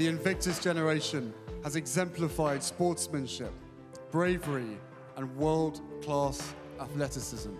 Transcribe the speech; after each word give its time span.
The 0.00 0.08
Invictus 0.08 0.58
generation 0.58 1.34
has 1.62 1.76
exemplified 1.76 2.62
sportsmanship, 2.62 3.52
bravery, 4.10 4.78
and 5.18 5.36
world 5.36 5.82
class 6.02 6.54
athleticism. 6.80 7.50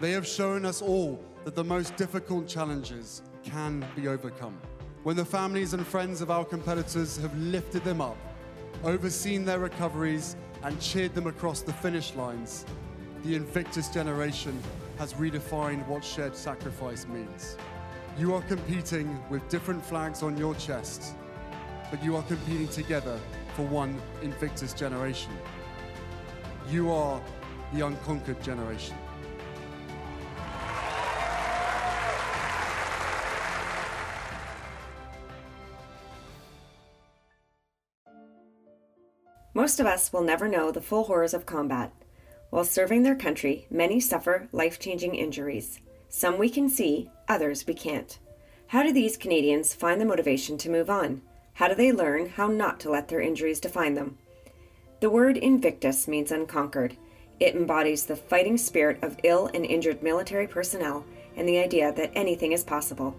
They 0.00 0.12
have 0.12 0.26
shown 0.26 0.64
us 0.64 0.80
all 0.80 1.22
that 1.44 1.54
the 1.54 1.62
most 1.62 1.94
difficult 1.96 2.48
challenges 2.48 3.20
can 3.44 3.86
be 3.94 4.08
overcome. 4.08 4.58
When 5.02 5.14
the 5.14 5.26
families 5.26 5.74
and 5.74 5.86
friends 5.86 6.22
of 6.22 6.30
our 6.30 6.46
competitors 6.46 7.18
have 7.18 7.36
lifted 7.36 7.84
them 7.84 8.00
up, 8.00 8.16
overseen 8.82 9.44
their 9.44 9.58
recoveries, 9.58 10.36
and 10.62 10.80
cheered 10.80 11.14
them 11.14 11.26
across 11.26 11.60
the 11.60 11.74
finish 11.74 12.14
lines, 12.14 12.64
the 13.24 13.34
Invictus 13.34 13.90
generation 13.90 14.58
has 14.96 15.12
redefined 15.12 15.86
what 15.86 16.02
shared 16.02 16.34
sacrifice 16.34 17.06
means. 17.06 17.58
You 18.16 18.34
are 18.34 18.42
competing 18.42 19.22
with 19.28 19.46
different 19.50 19.84
flags 19.84 20.22
on 20.22 20.38
your 20.38 20.54
chest, 20.54 21.14
but 21.92 22.02
you 22.02 22.16
are 22.16 22.22
competing 22.22 22.66
together 22.68 23.20
for 23.54 23.66
one 23.66 24.00
Invictus 24.22 24.72
generation. 24.72 25.30
You 26.70 26.90
are 26.90 27.20
the 27.74 27.86
unconquered 27.86 28.42
generation. 28.42 28.96
Most 39.52 39.78
of 39.78 39.84
us 39.84 40.10
will 40.14 40.22
never 40.22 40.48
know 40.48 40.72
the 40.72 40.80
full 40.80 41.04
horrors 41.04 41.34
of 41.34 41.44
combat. 41.44 41.92
While 42.48 42.64
serving 42.64 43.02
their 43.02 43.14
country, 43.14 43.66
many 43.70 44.00
suffer 44.00 44.48
life 44.50 44.80
changing 44.80 45.14
injuries. 45.14 45.78
Some 46.08 46.38
we 46.38 46.48
can 46.48 46.70
see, 46.70 47.10
others 47.28 47.66
we 47.66 47.74
can't. 47.74 48.18
How 48.68 48.82
do 48.82 48.94
these 48.94 49.18
Canadians 49.18 49.74
find 49.74 50.00
the 50.00 50.06
motivation 50.06 50.56
to 50.56 50.70
move 50.70 50.88
on? 50.88 51.20
How 51.62 51.68
do 51.68 51.76
they 51.76 51.92
learn 51.92 52.28
how 52.28 52.48
not 52.48 52.80
to 52.80 52.90
let 52.90 53.06
their 53.06 53.20
injuries 53.20 53.60
define 53.60 53.94
them? 53.94 54.18
The 54.98 55.08
word 55.08 55.36
Invictus 55.36 56.08
means 56.08 56.32
unconquered. 56.32 56.96
It 57.38 57.54
embodies 57.54 58.04
the 58.04 58.16
fighting 58.16 58.58
spirit 58.58 59.00
of 59.04 59.16
ill 59.22 59.48
and 59.54 59.64
injured 59.64 60.02
military 60.02 60.48
personnel 60.48 61.04
and 61.36 61.48
the 61.48 61.60
idea 61.60 61.92
that 61.92 62.10
anything 62.16 62.50
is 62.50 62.64
possible. 62.64 63.14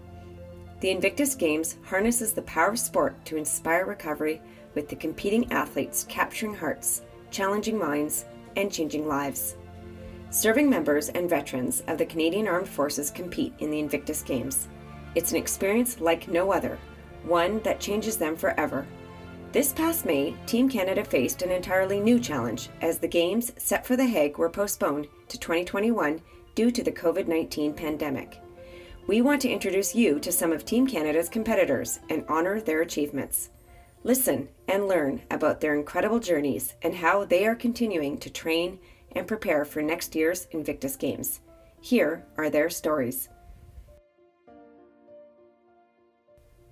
The 0.82 0.90
Invictus 0.90 1.36
Games 1.36 1.78
harnesses 1.86 2.34
the 2.34 2.42
power 2.42 2.72
of 2.72 2.80
sport 2.80 3.24
to 3.28 3.38
inspire 3.38 3.86
recovery 3.86 4.42
with 4.74 4.90
the 4.90 4.98
competing 4.98 5.50
athletes 5.50 6.06
capturing 6.10 6.54
hearts, 6.54 7.04
challenging 7.32 7.78
minds, 7.78 8.26
and 8.58 8.70
changing 8.70 9.08
lives. 9.08 9.56
Serving 10.32 10.70
members 10.70 11.08
and 11.08 11.30
veterans 11.30 11.82
of 11.88 11.98
the 11.98 12.06
Canadian 12.06 12.50
Armed 12.50 12.68
Forces 12.68 13.10
compete 13.10 13.54
in 13.60 13.72
the 13.72 13.80
Invictus 13.80 14.22
Games. 14.22 14.68
It's 15.16 15.32
an 15.32 15.38
experience 15.38 16.02
like 16.02 16.28
no 16.28 16.52
other, 16.52 16.78
one 17.26 17.60
that 17.62 17.80
changes 17.80 18.18
them 18.18 18.36
forever. 18.36 18.86
This 19.52 19.72
past 19.72 20.06
May, 20.06 20.36
Team 20.48 20.68
Canada 20.68 21.06
faced 21.06 21.44
an 21.44 21.52
entirely 21.52 22.00
new 22.00 22.20
challenge 22.20 22.70
as 22.82 22.98
the 22.98 23.08
Games 23.08 23.52
set 23.58 23.86
for 23.86 23.96
The 23.96 24.06
Hague 24.06 24.38
were 24.38 24.50
postponed 24.50 25.08
to 25.28 25.40
2021 25.40 26.22
due 26.56 26.72
to 26.72 26.84
the 26.84 26.92
COVID 26.92 27.28
19 27.28 27.74
pandemic. 27.74 28.40
We 29.06 29.22
want 29.22 29.42
to 29.42 29.52
introduce 29.52 29.94
you 29.94 30.20
to 30.22 30.32
some 30.32 30.52
of 30.52 30.66
Team 30.66 30.88
Canada's 30.88 31.30
competitors 31.30 32.00
and 32.10 32.26
honor 32.30 32.62
their 32.62 32.82
achievements. 32.82 33.50
Listen 34.04 34.50
and 34.68 34.88
learn 34.88 35.22
about 35.30 35.62
their 35.62 35.76
incredible 35.76 36.20
journeys 36.20 36.74
and 36.82 36.96
how 36.96 37.24
they 37.24 37.46
are 37.46 37.56
continuing 37.56 38.18
to 38.20 38.30
train 38.30 38.80
and 39.12 39.28
prepare 39.28 39.66
for 39.66 39.82
next 39.82 40.16
year's 40.16 40.48
Invictus 40.52 40.96
Games. 40.96 41.42
Here 41.80 42.26
are 42.38 42.50
their 42.50 42.70
stories. 42.70 43.30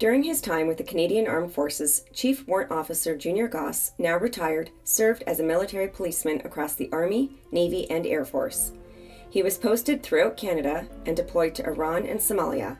During 0.01 0.23
his 0.23 0.41
time 0.41 0.65
with 0.65 0.79
the 0.79 0.83
Canadian 0.83 1.27
Armed 1.27 1.53
Forces, 1.53 2.05
Chief 2.11 2.47
Warrant 2.47 2.71
Officer 2.71 3.15
Junior 3.15 3.47
Goss, 3.47 3.91
now 3.99 4.17
retired, 4.17 4.71
served 4.83 5.21
as 5.27 5.39
a 5.39 5.43
military 5.43 5.87
policeman 5.87 6.41
across 6.43 6.73
the 6.73 6.89
Army, 6.91 7.33
Navy, 7.51 7.87
and 7.87 8.07
Air 8.07 8.25
Force. 8.25 8.71
He 9.29 9.43
was 9.43 9.59
posted 9.59 10.01
throughout 10.01 10.37
Canada 10.37 10.87
and 11.05 11.15
deployed 11.15 11.53
to 11.53 11.65
Iran 11.67 12.07
and 12.07 12.19
Somalia. 12.19 12.79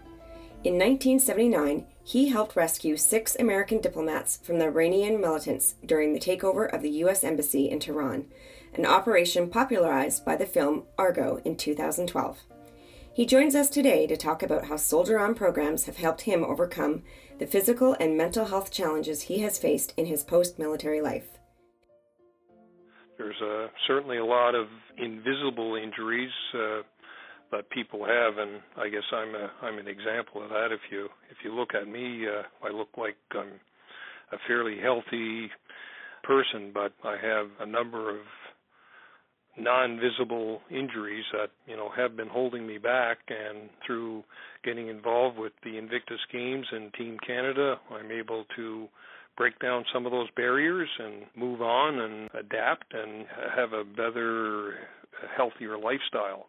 In 0.63 0.79
1979, 0.79 1.85
he 2.03 2.29
helped 2.29 2.55
rescue 2.55 2.97
six 2.97 3.35
American 3.35 3.81
diplomats 3.81 4.37
from 4.37 4.57
the 4.57 4.65
Iranian 4.65 5.21
militants 5.21 5.75
during 5.85 6.13
the 6.13 6.19
takeover 6.19 6.73
of 6.73 6.81
the 6.81 6.89
U.S. 7.01 7.23
Embassy 7.23 7.69
in 7.69 7.79
Tehran, 7.79 8.25
an 8.73 8.87
operation 8.87 9.47
popularized 9.47 10.25
by 10.25 10.35
the 10.35 10.47
film 10.47 10.85
Argo 10.97 11.39
in 11.45 11.55
2012. 11.55 12.39
He 13.13 13.25
joins 13.25 13.55
us 13.55 13.69
today 13.69 14.07
to 14.07 14.15
talk 14.15 14.41
about 14.41 14.65
how 14.65 14.77
Soldier 14.77 15.19
On 15.19 15.35
programs 15.35 15.85
have 15.85 15.97
helped 15.97 16.21
him 16.21 16.45
overcome 16.45 17.03
the 17.39 17.45
physical 17.45 17.93
and 17.99 18.17
mental 18.17 18.45
health 18.45 18.71
challenges 18.71 19.23
he 19.23 19.39
has 19.39 19.59
faced 19.59 19.93
in 19.97 20.05
his 20.05 20.23
post 20.23 20.57
military 20.57 21.01
life. 21.01 21.27
There's 23.17 23.35
uh, 23.41 23.67
certainly 23.85 24.17
a 24.17 24.25
lot 24.25 24.55
of 24.55 24.67
invisible 24.97 25.75
injuries 25.75 26.31
uh, 26.53 26.83
that 27.51 27.69
people 27.69 28.05
have, 28.05 28.37
and 28.37 28.61
I 28.77 28.87
guess 28.87 29.03
I'm 29.11 29.35
a, 29.35 29.51
I'm 29.61 29.77
an 29.77 29.89
example 29.89 30.41
of 30.41 30.49
that. 30.49 30.69
If 30.71 30.79
you 30.89 31.09
if 31.29 31.37
you 31.43 31.53
look 31.53 31.75
at 31.75 31.89
me, 31.89 32.25
uh, 32.25 32.43
I 32.65 32.71
look 32.71 32.89
like 32.97 33.17
I'm 33.31 33.59
a 34.31 34.37
fairly 34.47 34.77
healthy 34.81 35.49
person, 36.23 36.71
but 36.73 36.93
I 37.03 37.17
have 37.21 37.47
a 37.59 37.65
number 37.65 38.09
of 38.09 38.21
non-visible 39.57 40.61
injuries 40.69 41.25
that 41.33 41.49
you 41.67 41.75
know 41.75 41.89
have 41.95 42.15
been 42.15 42.29
holding 42.29 42.65
me 42.65 42.77
back. 42.77 43.19
And 43.29 43.69
through 43.85 44.23
getting 44.63 44.87
involved 44.87 45.37
with 45.37 45.53
the 45.63 45.77
Invictus 45.77 46.19
Games 46.31 46.65
and 46.71 46.93
Team 46.93 47.17
Canada 47.25 47.79
I'm 47.91 48.11
able 48.11 48.45
to 48.55 48.87
break 49.37 49.57
down 49.59 49.83
some 49.93 50.05
of 50.05 50.11
those 50.11 50.29
barriers 50.35 50.89
and 50.99 51.23
move 51.35 51.61
on 51.61 51.99
and 51.99 52.29
adapt 52.37 52.93
and 52.93 53.25
have 53.55 53.73
a 53.73 53.83
better 53.83 54.75
healthier 55.35 55.77
lifestyle. 55.77 56.47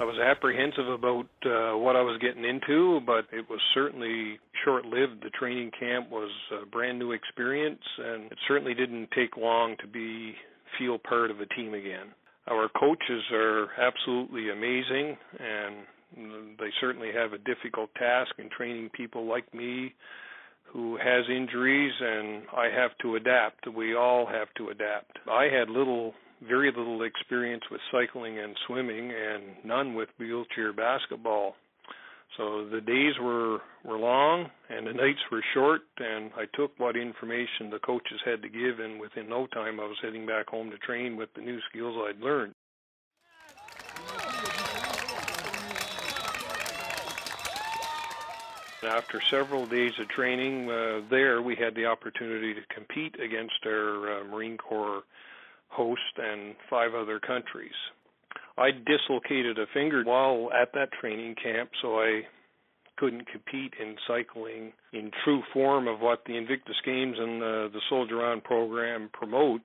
I 0.00 0.04
was 0.04 0.18
apprehensive 0.18 0.88
about 0.88 1.28
uh, 1.44 1.76
what 1.76 1.94
I 1.94 2.00
was 2.00 2.18
getting 2.22 2.44
into, 2.44 3.00
but 3.04 3.26
it 3.32 3.50
was 3.50 3.60
certainly 3.74 4.38
short-lived. 4.64 5.22
The 5.22 5.30
training 5.30 5.70
camp 5.78 6.10
was 6.10 6.30
a 6.62 6.66
brand 6.66 6.98
new 6.98 7.12
experience, 7.12 7.82
and 7.98 8.30
it 8.30 8.38
certainly 8.48 8.74
didn't 8.74 9.10
take 9.14 9.36
long 9.36 9.76
to 9.80 9.86
be 9.86 10.34
feel 10.78 10.98
part 10.98 11.30
of 11.30 11.40
a 11.40 11.46
team 11.46 11.74
again. 11.74 12.14
Our 12.48 12.68
coaches 12.68 13.22
are 13.32 13.68
absolutely 13.78 14.50
amazing, 14.50 15.16
and 15.38 16.56
they 16.58 16.70
certainly 16.80 17.10
have 17.14 17.32
a 17.32 17.38
difficult 17.38 17.90
task 17.94 18.32
in 18.38 18.48
training 18.50 18.90
people 18.94 19.26
like 19.26 19.52
me 19.54 19.94
who 20.72 20.96
has 20.96 21.24
injuries 21.28 21.92
and 22.00 22.42
I 22.56 22.66
have 22.66 22.92
to 23.02 23.16
adapt. 23.16 23.66
We 23.74 23.94
all 23.94 24.26
have 24.26 24.48
to 24.56 24.68
adapt. 24.68 25.18
I 25.28 25.44
had 25.44 25.68
little 25.68 26.14
very 26.48 26.72
little 26.74 27.02
experience 27.02 27.62
with 27.70 27.80
cycling 27.92 28.38
and 28.38 28.56
swimming 28.66 29.10
and 29.12 29.42
none 29.64 29.94
with 29.94 30.08
wheelchair 30.18 30.72
basketball. 30.72 31.54
So 32.36 32.64
the 32.64 32.80
days 32.80 33.18
were 33.20 33.60
were 33.84 33.98
long 33.98 34.50
and 34.68 34.86
the 34.86 34.92
nights 34.92 35.20
were 35.30 35.42
short 35.52 35.82
and 35.98 36.30
I 36.36 36.44
took 36.54 36.78
what 36.78 36.96
information 36.96 37.70
the 37.70 37.78
coaches 37.80 38.20
had 38.24 38.42
to 38.42 38.48
give 38.48 38.78
and 38.78 39.00
within 39.00 39.28
no 39.28 39.46
time 39.46 39.80
I 39.80 39.84
was 39.84 39.96
heading 40.00 40.26
back 40.26 40.48
home 40.48 40.70
to 40.70 40.78
train 40.78 41.16
with 41.16 41.32
the 41.34 41.40
new 41.40 41.60
skills 41.68 41.96
I'd 42.08 42.20
learned. 42.20 42.54
After 48.82 49.20
several 49.20 49.66
days 49.66 49.92
of 49.98 50.08
training 50.08 50.70
uh, 50.70 51.02
there, 51.10 51.42
we 51.42 51.54
had 51.54 51.74
the 51.74 51.84
opportunity 51.84 52.54
to 52.54 52.62
compete 52.74 53.20
against 53.20 53.66
our 53.66 54.20
uh, 54.20 54.24
Marine 54.24 54.56
Corps 54.56 55.02
host 55.68 56.00
and 56.16 56.54
five 56.68 56.94
other 56.94 57.20
countries. 57.20 57.74
I 58.60 58.72
dislocated 58.72 59.58
a 59.58 59.64
finger 59.72 60.02
while 60.04 60.50
at 60.52 60.74
that 60.74 60.92
training 61.00 61.34
camp, 61.42 61.70
so 61.80 61.98
I 61.98 62.22
couldn't 62.98 63.26
compete 63.26 63.72
in 63.80 63.96
cycling 64.06 64.74
in 64.92 65.10
true 65.24 65.42
form 65.54 65.88
of 65.88 66.00
what 66.00 66.24
the 66.26 66.36
Invictus 66.36 66.76
Games 66.84 67.16
and 67.18 67.40
the, 67.40 67.70
the 67.72 67.80
Soldier 67.88 68.22
On 68.22 68.42
program 68.42 69.08
promotes. 69.14 69.64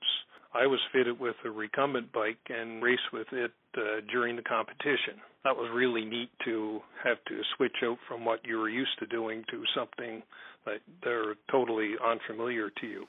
I 0.53 0.65
was 0.67 0.79
fitted 0.93 1.19
with 1.19 1.35
a 1.43 1.49
recumbent 1.49 2.13
bike 2.13 2.39
and 2.47 2.81
raced 2.81 3.11
with 3.11 3.27
it 3.33 3.51
uh, 3.77 3.99
during 4.09 4.37
the 4.37 4.41
competition. 4.41 5.19
That 5.43 5.57
was 5.57 5.69
really 5.75 6.05
neat 6.05 6.29
to 6.45 6.79
have 7.03 7.17
to 7.27 7.41
switch 7.57 7.75
out 7.83 7.97
from 8.07 8.23
what 8.23 8.39
you 8.45 8.57
were 8.57 8.69
used 8.69 8.97
to 8.99 9.05
doing 9.07 9.43
to 9.51 9.63
something 9.75 10.23
that 10.65 10.79
they're 11.03 11.35
totally 11.51 11.95
unfamiliar 12.01 12.69
to 12.79 12.87
you. 12.87 13.05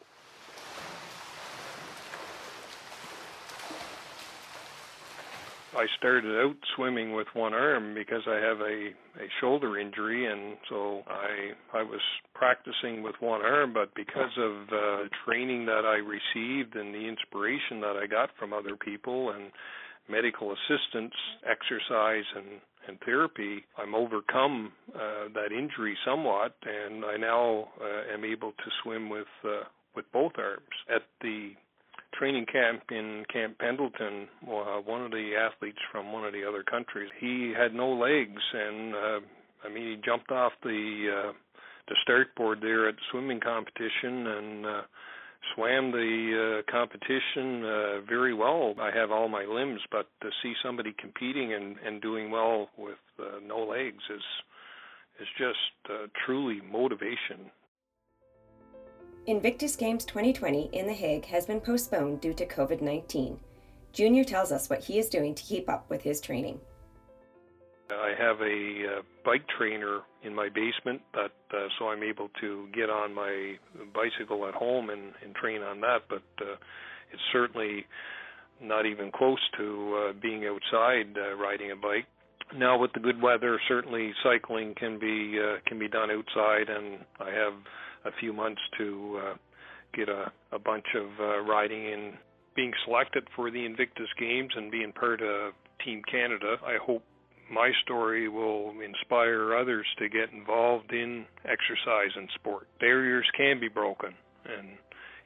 I 5.76 5.86
started 5.98 6.34
out 6.42 6.56
swimming 6.74 7.12
with 7.12 7.26
one 7.34 7.52
arm 7.52 7.94
because 7.94 8.22
I 8.26 8.36
have 8.36 8.60
a 8.60 8.90
a 9.18 9.28
shoulder 9.40 9.78
injury, 9.78 10.26
and 10.26 10.56
so 10.68 11.02
I 11.06 11.78
I 11.78 11.82
was 11.82 12.00
practicing 12.34 13.02
with 13.02 13.14
one 13.20 13.42
arm, 13.42 13.74
but 13.74 13.94
because 13.94 14.32
of 14.38 14.52
uh, 14.72 15.08
training 15.24 15.66
that 15.66 15.84
I 15.84 15.96
received 15.96 16.76
and 16.76 16.94
the 16.94 17.06
inspiration 17.06 17.80
that 17.82 17.96
I 18.02 18.06
got 18.06 18.30
from 18.38 18.52
other 18.52 18.76
people 18.76 19.30
and 19.30 19.52
medical 20.08 20.52
assistance, 20.52 21.14
exercise, 21.44 22.24
and 22.34 22.60
and 22.88 22.98
therapy, 23.04 23.64
I'm 23.76 23.94
overcome 23.94 24.72
uh, 24.94 25.28
that 25.34 25.52
injury 25.52 25.96
somewhat, 26.06 26.54
and 26.64 27.04
I 27.04 27.16
now 27.16 27.68
uh, 27.80 28.14
am 28.14 28.24
able 28.24 28.52
to 28.52 28.70
swim 28.82 29.10
with 29.10 29.26
uh, 29.44 29.64
with 29.94 30.06
both 30.12 30.32
arms. 30.38 30.76
At 30.94 31.02
the 31.20 31.52
training 32.14 32.46
camp 32.46 32.82
in 32.90 33.24
Camp 33.32 33.58
Pendleton, 33.58 34.28
uh, 34.44 34.80
one 34.84 35.04
of 35.04 35.10
the 35.10 35.32
athletes 35.36 35.78
from 35.92 36.12
one 36.12 36.24
of 36.24 36.32
the 36.32 36.44
other 36.48 36.62
countries, 36.62 37.10
he 37.18 37.52
had 37.56 37.74
no 37.74 37.90
legs, 37.90 38.42
and 38.52 38.94
uh, 38.94 39.20
I 39.64 39.68
mean 39.72 39.96
he 39.96 39.96
jumped 40.04 40.30
off 40.30 40.52
the 40.62 41.28
uh, 41.28 41.32
the 41.88 41.96
start 42.02 42.34
board 42.34 42.58
there 42.60 42.88
at 42.88 42.96
the 42.96 43.02
swimming 43.10 43.40
competition 43.40 44.26
and 44.26 44.66
uh, 44.66 44.82
swam 45.54 45.92
the 45.92 46.62
uh, 46.66 46.70
competition 46.70 47.64
uh, 47.64 48.00
very 48.08 48.34
well. 48.34 48.74
I 48.80 48.90
have 48.94 49.10
all 49.10 49.28
my 49.28 49.44
limbs, 49.44 49.80
but 49.90 50.08
to 50.22 50.30
see 50.42 50.54
somebody 50.62 50.94
competing 50.98 51.54
and, 51.54 51.76
and 51.84 52.02
doing 52.02 52.30
well 52.30 52.68
with 52.76 52.98
uh, 53.20 53.38
no 53.46 53.58
legs 53.58 54.02
is 54.10 54.22
is 55.20 55.28
just 55.38 55.90
uh, 55.90 56.06
truly 56.26 56.60
motivation. 56.70 57.50
Invictus 59.26 59.74
Games 59.74 60.04
2020 60.04 60.70
in 60.72 60.86
The 60.86 60.92
Hague 60.92 61.24
has 61.24 61.46
been 61.46 61.60
postponed 61.60 62.20
due 62.20 62.32
to 62.34 62.46
COVID 62.46 62.80
19. 62.80 63.40
Junior 63.92 64.22
tells 64.22 64.52
us 64.52 64.70
what 64.70 64.84
he 64.84 65.00
is 65.00 65.08
doing 65.08 65.34
to 65.34 65.42
keep 65.42 65.68
up 65.68 65.90
with 65.90 66.00
his 66.02 66.20
training. 66.20 66.60
I 67.90 68.12
have 68.16 68.40
a 68.40 68.98
uh, 68.98 69.02
bike 69.24 69.44
trainer 69.58 70.02
in 70.22 70.32
my 70.32 70.48
basement 70.48 71.02
uh, 71.56 71.68
so 71.78 71.88
I'm 71.88 72.02
able 72.02 72.28
to 72.40 72.68
get 72.72 72.90
on 72.90 73.14
my 73.14 73.56
bicycle 73.94 74.46
at 74.46 74.54
home 74.54 74.90
and, 74.90 75.12
and 75.24 75.34
train 75.34 75.62
on 75.62 75.80
that. 75.80 76.02
But 76.08 76.22
uh, 76.40 76.56
it's 77.12 77.22
certainly 77.32 77.86
not 78.60 78.86
even 78.86 79.10
close 79.10 79.40
to 79.58 80.08
uh, 80.08 80.12
being 80.20 80.44
outside 80.46 81.16
uh, 81.16 81.34
riding 81.34 81.72
a 81.72 81.76
bike. 81.76 82.06
Now 82.54 82.78
with 82.78 82.92
the 82.92 83.00
good 83.00 83.20
weather, 83.20 83.60
certainly 83.66 84.12
cycling 84.22 84.74
can 84.76 85.00
be 85.00 85.40
uh, 85.40 85.58
can 85.66 85.80
be 85.80 85.88
done 85.88 86.10
outside, 86.12 86.68
and 86.68 87.04
I 87.18 87.30
have 87.30 87.54
a 88.06 88.10
few 88.20 88.32
months 88.32 88.60
to 88.78 89.20
uh, 89.22 89.34
get 89.94 90.08
a, 90.08 90.32
a 90.52 90.58
bunch 90.58 90.86
of 90.94 91.08
uh, 91.20 91.40
riding 91.40 91.84
in. 91.84 92.12
Being 92.54 92.72
selected 92.86 93.28
for 93.36 93.50
the 93.50 93.66
Invictus 93.66 94.08
Games 94.18 94.50
and 94.56 94.70
being 94.70 94.90
part 94.92 95.20
of 95.20 95.52
Team 95.84 96.00
Canada, 96.10 96.56
I 96.64 96.78
hope 96.82 97.02
my 97.52 97.70
story 97.84 98.28
will 98.28 98.72
inspire 98.80 99.54
others 99.54 99.86
to 99.98 100.08
get 100.08 100.32
involved 100.32 100.92
in 100.92 101.26
exercise 101.44 102.12
and 102.16 102.28
sport. 102.34 102.66
Barriers 102.80 103.26
can 103.36 103.60
be 103.60 103.68
broken, 103.68 104.14
and 104.46 104.68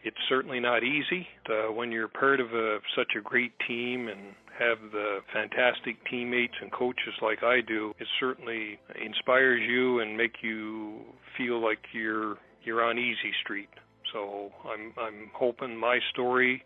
it's 0.03 0.17
certainly 0.29 0.61
not 0.61 0.83
easy. 0.83 1.27
Uh, 1.49 1.73
when 1.73 1.93
you're 1.93 2.09
part 2.09 2.41
of 2.41 2.53
a, 2.53 2.79
such 2.97 3.13
a 3.17 3.23
great 3.23 3.53
team 3.67 4.09
and 4.09 4.35
have 4.59 4.79
the 4.93 5.19
fantastic 5.33 5.97
teammates 6.11 6.55
and 6.61 6.71
coaches 6.73 7.15
like 7.23 7.43
I 7.43 7.61
do, 7.67 7.95
it 7.99 8.07
certainly 8.19 8.79
inspires 9.03 9.63
you 9.67 10.01
and 10.01 10.17
make 10.17 10.43
you 10.43 11.01
feel 11.39 11.63
like 11.63 11.79
you're 11.93 12.37
you're 12.65 12.83
on 12.83 12.99
easy 12.99 13.33
street. 13.43 13.69
So 14.13 14.51
I'm 14.69 14.93
I'm 14.99 15.31
hoping 15.35 15.77
my 15.77 15.99
story 16.11 16.65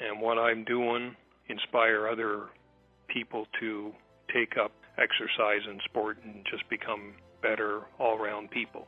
and 0.00 0.20
what 0.20 0.38
I'm 0.38 0.64
doing 0.64 1.14
inspire 1.48 2.08
other 2.08 2.46
people 3.08 3.46
to 3.60 3.92
take 4.32 4.56
up 4.56 4.72
exercise 4.98 5.62
and 5.66 5.80
sport 5.84 6.18
and 6.24 6.44
just 6.50 6.68
become 6.68 7.14
better 7.42 7.82
all 7.98 8.16
around 8.16 8.50
people. 8.50 8.86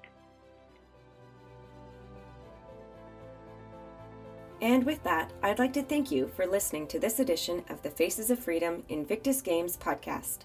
And 4.62 4.84
with 4.84 5.02
that, 5.04 5.32
I'd 5.42 5.58
like 5.58 5.72
to 5.74 5.82
thank 5.82 6.10
you 6.10 6.30
for 6.36 6.46
listening 6.46 6.86
to 6.88 6.98
this 6.98 7.18
edition 7.18 7.64
of 7.70 7.80
the 7.82 7.88
Faces 7.88 8.30
of 8.30 8.38
Freedom 8.38 8.82
Invictus 8.90 9.40
Games 9.40 9.78
podcast. 9.78 10.40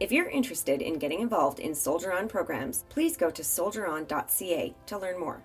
If 0.00 0.10
you're 0.10 0.28
interested 0.28 0.82
in 0.82 0.98
getting 0.98 1.20
involved 1.20 1.60
in 1.60 1.72
Soldier 1.72 2.12
On 2.12 2.28
programs, 2.28 2.84
please 2.88 3.16
go 3.16 3.30
to 3.30 3.42
soldieron.ca 3.42 4.74
to 4.86 4.98
learn 4.98 5.20
more. 5.20 5.44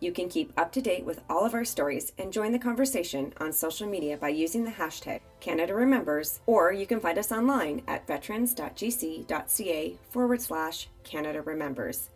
You 0.00 0.10
can 0.10 0.28
keep 0.28 0.52
up 0.58 0.72
to 0.72 0.80
date 0.80 1.04
with 1.04 1.20
all 1.28 1.44
of 1.44 1.52
our 1.52 1.66
stories 1.66 2.12
and 2.18 2.32
join 2.32 2.52
the 2.52 2.58
conversation 2.58 3.34
on 3.38 3.52
social 3.52 3.86
media 3.86 4.16
by 4.16 4.30
using 4.30 4.64
the 4.64 4.70
hashtag 4.70 5.20
Canada 5.40 5.74
Remembers, 5.74 6.40
or 6.46 6.72
you 6.72 6.86
can 6.86 6.98
find 6.98 7.18
us 7.18 7.30
online 7.30 7.82
at 7.86 8.06
veterans.gc.ca 8.06 9.98
forward 10.10 10.40
slash 10.40 10.88
Canada 11.04 11.42
Remembers. 11.42 12.08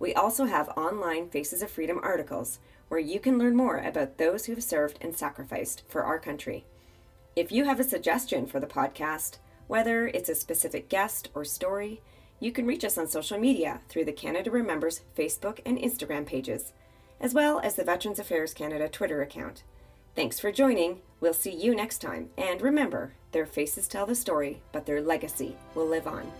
We 0.00 0.14
also 0.14 0.46
have 0.46 0.68
online 0.70 1.28
Faces 1.28 1.62
of 1.62 1.70
Freedom 1.70 2.00
articles 2.02 2.58
where 2.88 3.00
you 3.00 3.20
can 3.20 3.38
learn 3.38 3.56
more 3.56 3.78
about 3.78 4.18
those 4.18 4.46
who 4.46 4.54
have 4.54 4.64
served 4.64 4.98
and 5.00 5.16
sacrificed 5.16 5.84
for 5.88 6.02
our 6.02 6.18
country. 6.18 6.64
If 7.36 7.50
you 7.50 7.64
have 7.64 7.80
a 7.80 7.84
suggestion 7.84 8.46
for 8.46 8.60
the 8.60 8.66
podcast, 8.66 9.38
whether 9.66 10.06
it's 10.08 10.28
a 10.28 10.34
specific 10.34 10.88
guest 10.88 11.28
or 11.34 11.44
story, 11.44 12.00
you 12.40 12.52
can 12.52 12.66
reach 12.66 12.84
us 12.84 12.98
on 12.98 13.06
social 13.06 13.38
media 13.38 13.80
through 13.88 14.04
the 14.04 14.12
Canada 14.12 14.50
Remembers 14.50 15.02
Facebook 15.16 15.60
and 15.64 15.78
Instagram 15.78 16.26
pages 16.26 16.72
as 17.20 17.34
well 17.34 17.60
as 17.60 17.74
the 17.74 17.84
Veterans 17.84 18.18
Affairs 18.18 18.52
Canada 18.52 18.88
Twitter 18.88 19.22
account. 19.22 19.62
Thanks 20.14 20.38
for 20.38 20.52
joining. 20.52 21.00
We'll 21.20 21.32
see 21.32 21.54
you 21.54 21.74
next 21.74 21.98
time. 21.98 22.30
And 22.36 22.60
remember, 22.60 23.14
their 23.32 23.46
faces 23.46 23.88
tell 23.88 24.06
the 24.06 24.14
story, 24.14 24.62
but 24.72 24.86
their 24.86 25.00
legacy 25.00 25.56
will 25.74 25.86
live 25.86 26.06
on. 26.06 26.30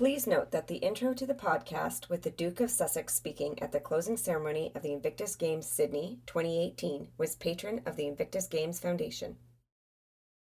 Please 0.00 0.26
note 0.26 0.50
that 0.52 0.66
the 0.66 0.76
intro 0.76 1.12
to 1.12 1.26
the 1.26 1.34
podcast 1.34 2.08
with 2.08 2.22
the 2.22 2.30
Duke 2.30 2.60
of 2.60 2.70
Sussex 2.70 3.12
speaking 3.12 3.62
at 3.62 3.70
the 3.70 3.80
closing 3.80 4.16
ceremony 4.16 4.72
of 4.74 4.80
the 4.80 4.94
Invictus 4.94 5.36
Games 5.36 5.66
Sydney 5.66 6.20
2018 6.24 7.08
was 7.18 7.36
patron 7.36 7.82
of 7.84 7.96
the 7.96 8.06
Invictus 8.06 8.46
Games 8.46 8.80
Foundation. 8.80 9.36